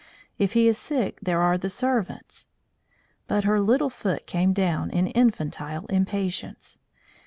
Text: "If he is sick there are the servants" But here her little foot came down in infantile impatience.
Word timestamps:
"If 0.39 0.53
he 0.53 0.67
is 0.67 0.79
sick 0.79 1.19
there 1.21 1.41
are 1.43 1.59
the 1.59 1.69
servants" 1.69 2.47
But 3.27 3.43
here 3.43 3.53
her 3.53 3.59
little 3.61 3.91
foot 3.91 4.25
came 4.25 4.51
down 4.51 4.89
in 4.89 5.05
infantile 5.05 5.85
impatience. 5.91 6.79